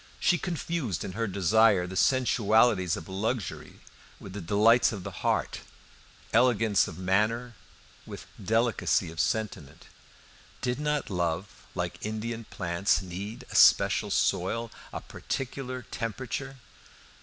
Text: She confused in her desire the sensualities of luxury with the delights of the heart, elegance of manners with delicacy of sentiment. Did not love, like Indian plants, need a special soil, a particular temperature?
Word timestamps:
She 0.19 0.39
confused 0.39 1.03
in 1.03 1.11
her 1.11 1.27
desire 1.27 1.85
the 1.85 1.95
sensualities 1.95 2.97
of 2.97 3.07
luxury 3.07 3.81
with 4.19 4.33
the 4.33 4.41
delights 4.41 4.91
of 4.91 5.03
the 5.03 5.11
heart, 5.21 5.59
elegance 6.33 6.87
of 6.87 6.97
manners 6.97 7.53
with 8.07 8.25
delicacy 8.43 9.11
of 9.11 9.19
sentiment. 9.19 9.85
Did 10.59 10.79
not 10.79 11.11
love, 11.11 11.67
like 11.75 11.99
Indian 12.03 12.45
plants, 12.45 13.03
need 13.03 13.45
a 13.51 13.55
special 13.55 14.09
soil, 14.09 14.71
a 14.91 15.01
particular 15.01 15.83
temperature? 15.91 16.57